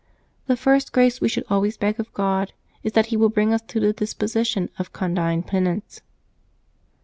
The 0.47 0.57
first 0.57 0.93
grace 0.93 1.21
we 1.21 1.29
should 1.29 1.43
always 1.47 1.77
beg 1.77 1.99
of 1.99 2.11
God 2.11 2.53
is 2.81 2.93
that 2.93 3.05
He 3.13 3.17
will 3.17 3.29
bring 3.29 3.53
us 3.53 3.61
to 3.67 3.79
the 3.79 3.93
disposition 3.93 4.71
of 4.79 4.93
condign 4.93 5.43
penance. 5.43 6.01